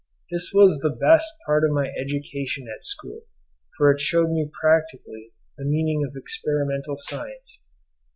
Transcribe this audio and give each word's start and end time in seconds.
This 0.31 0.49
was 0.51 0.79
the 0.79 0.89
best 0.89 1.29
part 1.45 1.63
of 1.63 1.69
my 1.75 1.91
education 1.95 2.65
at 2.67 2.83
school, 2.83 3.21
for 3.77 3.91
it 3.91 4.01
showed 4.01 4.31
me 4.31 4.49
practically 4.51 5.31
the 5.59 5.63
meaning 5.65 6.01
of 6.03 6.15
experimental 6.15 6.95
science. 6.97 7.61